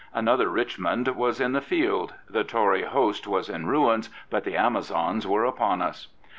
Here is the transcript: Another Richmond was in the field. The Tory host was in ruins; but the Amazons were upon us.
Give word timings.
Another 0.15 0.49
Richmond 0.49 1.07
was 1.09 1.39
in 1.39 1.51
the 1.51 1.61
field. 1.61 2.15
The 2.27 2.43
Tory 2.43 2.81
host 2.81 3.27
was 3.27 3.49
in 3.49 3.67
ruins; 3.67 4.09
but 4.31 4.45
the 4.45 4.57
Amazons 4.57 5.27
were 5.27 5.45
upon 5.45 5.79
us. 5.83 6.07